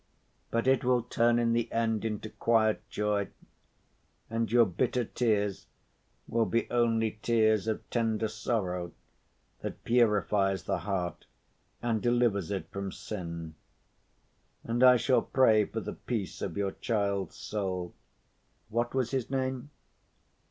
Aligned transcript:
But 0.49 0.65
it 0.65 0.83
will 0.83 1.03
turn 1.03 1.37
in 1.37 1.53
the 1.53 1.71
end 1.71 2.03
into 2.03 2.31
quiet 2.31 2.81
joy, 2.89 3.27
and 4.31 4.51
your 4.51 4.65
bitter 4.65 5.05
tears 5.05 5.67
will 6.27 6.47
be 6.47 6.67
only 6.71 7.19
tears 7.21 7.67
of 7.67 7.87
tender 7.91 8.27
sorrow 8.27 8.93
that 9.59 9.83
purifies 9.83 10.63
the 10.63 10.79
heart 10.79 11.27
and 11.83 12.01
delivers 12.01 12.49
it 12.49 12.67
from 12.71 12.91
sin. 12.91 13.53
And 14.63 14.83
I 14.83 14.97
shall 14.97 15.21
pray 15.21 15.65
for 15.65 15.81
the 15.81 15.93
peace 15.93 16.41
of 16.41 16.57
your 16.57 16.71
child's 16.71 17.35
soul. 17.35 17.93
What 18.69 18.95
was 18.95 19.11
his 19.11 19.29
name?" 19.29 19.69